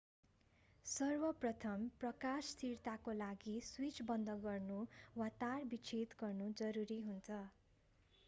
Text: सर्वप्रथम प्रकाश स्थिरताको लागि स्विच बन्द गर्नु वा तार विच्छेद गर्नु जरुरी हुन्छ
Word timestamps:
सर्वप्रथम 0.85 1.83
प्रकाश 1.97 2.47
स्थिरताको 2.51 3.13
लागि 3.17 3.53
स्विच 3.67 3.99
बन्द 4.07 4.33
गर्नु 4.45 4.77
वा 5.17 5.27
तार 5.43 5.67
विच्छेद 5.75 6.17
गर्नु 6.23 6.47
जरुरी 6.63 6.97
हुन्छ 7.03 7.37